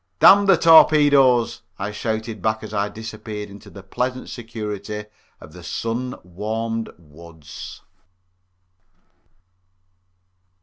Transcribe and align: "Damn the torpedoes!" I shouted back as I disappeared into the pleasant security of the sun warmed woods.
"Damn 0.19 0.47
the 0.47 0.57
torpedoes!" 0.57 1.61
I 1.77 1.91
shouted 1.91 2.41
back 2.41 2.63
as 2.63 2.73
I 2.73 2.89
disappeared 2.89 3.51
into 3.51 3.69
the 3.69 3.83
pleasant 3.83 4.29
security 4.29 5.05
of 5.39 5.53
the 5.53 5.61
sun 5.61 6.15
warmed 6.23 6.89
woods. 6.97 7.83